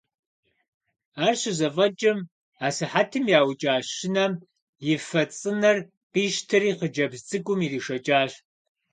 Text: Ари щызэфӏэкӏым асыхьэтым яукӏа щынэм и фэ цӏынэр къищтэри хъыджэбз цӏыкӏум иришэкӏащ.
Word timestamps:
Ари 1.25 1.37
щызэфӏэкӏым 1.41 2.19
асыхьэтым 2.65 3.25
яукӏа 3.39 3.75
щынэм 3.91 4.33
и 4.91 4.95
фэ 5.07 5.23
цӏынэр 5.37 5.77
къищтэри 6.13 6.71
хъыджэбз 6.77 7.19
цӏыкӏум 7.27 7.59
иришэкӏащ. 7.65 8.31